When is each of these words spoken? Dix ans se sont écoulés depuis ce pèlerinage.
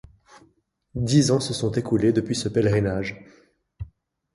Dix 0.95 1.29
ans 1.29 1.39
se 1.39 1.53
sont 1.53 1.73
écoulés 1.73 2.11
depuis 2.11 2.33
ce 2.33 2.49
pèlerinage. 2.49 3.23